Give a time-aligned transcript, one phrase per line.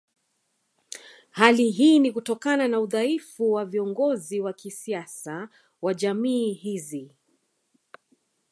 [1.31, 5.49] Hali hii ni Kutokana na udhaifu wa viongozi wa kisiasa
[5.81, 7.11] wa jamii hizi